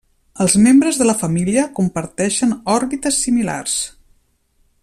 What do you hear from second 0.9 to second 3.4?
de la família comparteixen òrbites